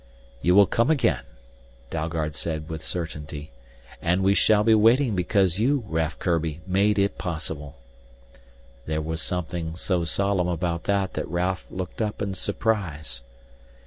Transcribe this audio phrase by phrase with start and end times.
[0.41, 1.21] "You will come again,"
[1.91, 3.51] Dalgard said with certainty.
[4.01, 7.75] "And we shall be waiting because you, Raf Kurbi, made it possible."
[8.87, 13.21] There was something so solemn about that that Raf looked up in surprise.